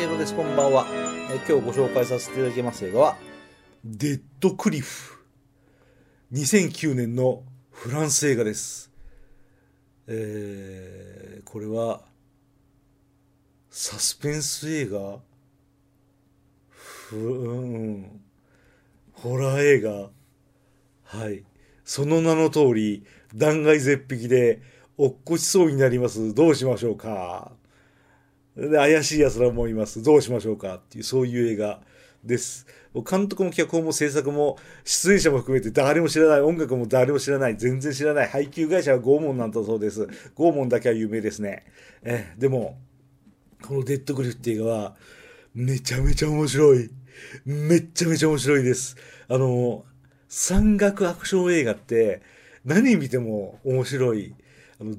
[0.00, 0.34] 正宏です。
[0.34, 0.86] こんばんは。
[1.30, 3.16] え今日ご紹介させていただきます映画は、
[3.84, 5.18] デッドクリフ。
[6.32, 8.90] 2009年のフランス映画です。
[10.06, 12.00] えー、これは、
[13.68, 15.18] サスペンス映画？
[16.70, 18.20] ふうん、
[19.12, 20.08] ホラー映画？
[21.04, 21.44] はい。
[21.84, 23.04] その名の通り、
[23.34, 24.62] 断崖絶壁で
[24.96, 26.32] 落っこちそうになります。
[26.32, 27.52] どうしましょうか？
[28.68, 30.02] で、怪しい奴らもいます。
[30.02, 31.80] どうしましょうかっていう、そういう映画
[32.22, 32.66] です。
[33.08, 40.08] 監督も脚本も制作も出演者も含めて誰も知らない、音楽も誰も知らない、全然知らない、配給会社は拷問なんだそうです。
[40.36, 41.64] 拷問だけは有名ですね。
[42.02, 42.78] え、でも、
[43.62, 44.96] このデッドクリフっていう映画は、
[45.54, 46.90] めちゃめちゃ面白い。
[47.44, 48.96] めっちゃめちゃ面白いです。
[49.28, 49.84] あの、
[50.28, 52.22] 山岳アクション映画って
[52.64, 54.34] 何見ても面白い。
[54.80, 54.94] あの、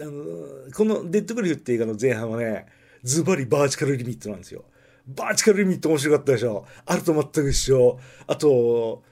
[0.00, 2.66] あのこのデッドクリフって映画の前半はね、
[3.02, 4.64] ズバリバーチカルリミットなんですよ。
[5.06, 6.66] バーチカルリミット面白かったでしょ。
[6.86, 7.98] あると全く一緒。
[8.26, 9.02] あと、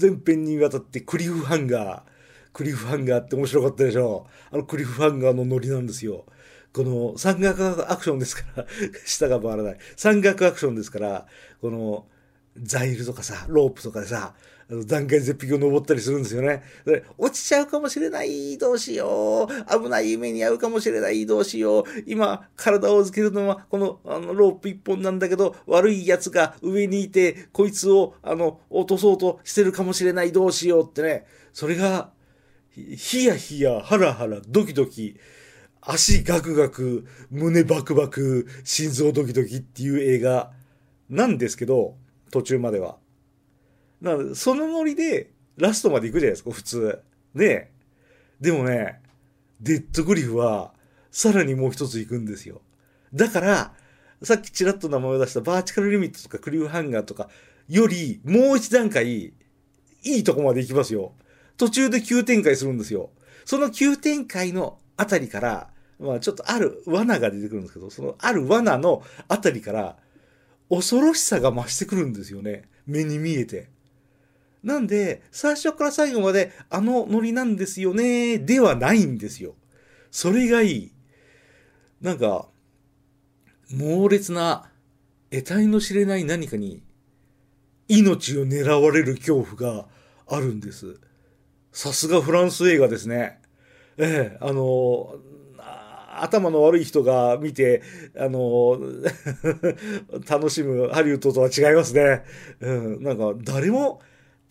[0.00, 2.12] 前編にわたってクリフハンガー。
[2.52, 4.26] クリフハンガーって面白かったでしょ。
[4.50, 6.26] あのクリフハンガーのノリなんですよ。
[6.74, 8.66] この山岳アクションですから、
[9.06, 9.78] 下が回らない。
[9.96, 11.26] 山岳アクションですから、
[11.60, 12.06] この、
[12.62, 14.34] ザイルとかさ、ロープとかでさ、
[14.70, 16.62] あの断崖絶壁を登ったりするんですよね。
[17.18, 19.82] 落ちちゃうかもしれない、どうしよう。
[19.82, 21.84] 危ない夢に遭うかもしれない、どうしよう。
[22.06, 31.26] 今、体を預けるのは、この、あの、ロープ一本なんだけど、悪い奴が上にいて、こいつを、あの、落とそうとしてるかもしれない、どうしようってね。
[31.52, 32.10] それが、
[32.74, 35.16] ヒヤヒヤ、ハラハラ、ドキドキ、
[35.82, 40.52] 足ガクガク、胸バクバク、心臓ドキドキっていう映画
[41.10, 41.96] なんですけど、
[42.30, 43.01] 途中までは。
[44.02, 46.98] なの、そのノリでラストまで行くじゃないですか、普通。
[47.34, 47.70] ね
[48.40, 49.00] でもね、
[49.60, 50.74] デッドグリフは、
[51.12, 52.60] さらにもう一つ行くんですよ。
[53.14, 53.74] だから、
[54.22, 57.28] さっきちらっと名前を出したバーチカルリミットとかクリフハンガーとか
[57.68, 59.32] より、もう一段階、い
[60.02, 61.14] いとこまで行きますよ。
[61.56, 63.10] 途中で急展開するんですよ。
[63.44, 65.70] その急展開のあたりから、
[66.00, 69.96] まあちょっとある罠が出てくるんですけど、そのある罠のあたりから、
[70.68, 72.64] 恐ろしさが増してくるんですよね。
[72.86, 73.68] 目に見えて。
[74.62, 79.54] なんで、最初から最後まであのノリなんですよね、ではないんですよ。
[80.10, 80.92] それがいい。
[82.00, 82.48] なんか、
[83.70, 84.70] 猛烈な、
[85.30, 86.82] 得体の知れない何かに、
[87.88, 89.86] 命を狙われる恐怖が
[90.26, 90.98] あるんです。
[91.72, 93.40] さすがフランス映画ですね。
[93.96, 95.16] ええ、あの、
[96.20, 97.82] 頭の悪い人が見て、
[98.16, 98.78] あの、
[100.28, 102.24] 楽しむハリウッドとは違いますね。
[102.60, 104.00] うん、なんか、誰も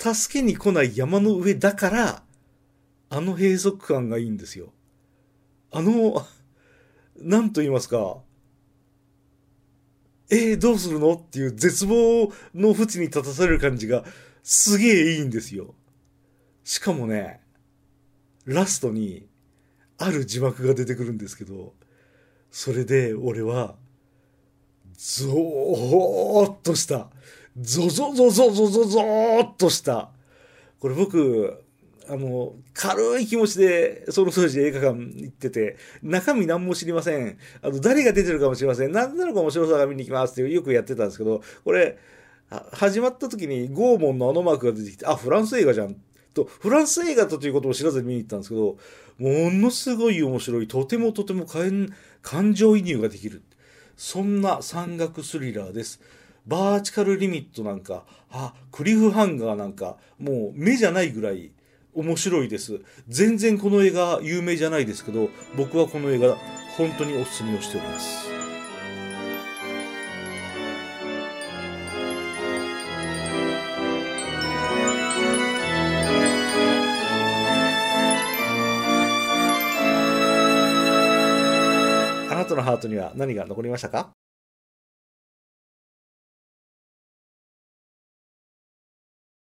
[0.02, 2.24] 助けに来ない山の上だから、
[3.10, 4.74] あの閉塞感がいいんですよ。
[5.70, 6.26] あの、
[7.18, 8.18] なんと言いますか、
[10.32, 14.04] えー、どうするのっていう絶望の淵に立たされる感じが
[14.42, 15.76] すげえいいんですよ。
[16.64, 17.42] しかもね、
[18.46, 19.28] ラストに
[20.00, 21.76] ある字幕が出てくるんですけど、
[22.50, 23.76] それで俺は、
[24.98, 27.12] ゾーっとした、
[27.60, 30.10] ゾゾゾゾゾゾゾーっとした、
[30.80, 31.64] これ僕、
[32.10, 37.38] あの、軽い気持ちで、その当時映画館行ってて、中身何も知りません。
[37.62, 38.92] あの、誰が出てるかもしれません。
[38.92, 41.98] 何なのか面白さが見に行きますってよくやってたんですけど、これ、
[42.74, 45.96] 始まった時に拷問のあのマークが出てきて、あ、フランス映画じゃん。
[46.34, 48.78] と、フランス映画だということを知らずに見に行ったんですけど、
[49.18, 53.42] ものすごい面白い、とてもとても感情移入ができる。
[53.96, 56.02] そんな山岳スリラーです。
[56.48, 61.52] バーチカルリミットなんか、あ、クリフハンガーなんか、もう目じゃないぐらい
[61.94, 62.82] 面白いです。
[63.08, 66.36] 全然この映画有名じゃないですけど、僕はこの映画
[66.78, 68.30] 本当にお勧めをしております。
[82.30, 84.12] あなたのハートには何が残りましたか？